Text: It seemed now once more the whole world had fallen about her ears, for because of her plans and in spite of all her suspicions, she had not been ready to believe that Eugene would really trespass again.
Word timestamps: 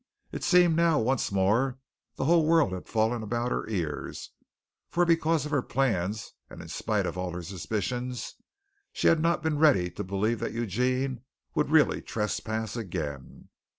It 0.31 0.43
seemed 0.43 0.75
now 0.75 0.97
once 0.97 1.31
more 1.31 1.77
the 2.15 2.25
whole 2.25 2.43
world 2.47 2.71
had 2.73 2.87
fallen 2.87 3.21
about 3.21 3.51
her 3.51 3.69
ears, 3.69 4.31
for 4.89 5.05
because 5.05 5.45
of 5.45 5.51
her 5.51 5.61
plans 5.61 6.31
and 6.49 6.59
in 6.59 6.69
spite 6.69 7.05
of 7.05 7.19
all 7.19 7.29
her 7.33 7.43
suspicions, 7.43 8.33
she 8.91 9.05
had 9.09 9.19
not 9.19 9.43
been 9.43 9.59
ready 9.59 9.91
to 9.91 10.03
believe 10.03 10.39
that 10.39 10.53
Eugene 10.53 11.21
would 11.53 11.69
really 11.69 12.01
trespass 12.01 12.75
again. 12.75 13.49